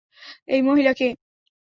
এই 0.47 0.61
মহিলা 0.61 0.91
কে? 0.93 1.07